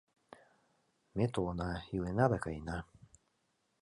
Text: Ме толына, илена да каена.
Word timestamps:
Ме 1.17 1.25
толына, 1.33 1.71
илена 1.95 2.25
да 2.31 2.37
каена. 2.43 2.77